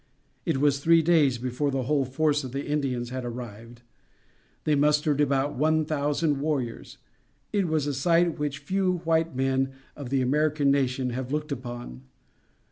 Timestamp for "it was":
0.47-0.79, 7.53-7.85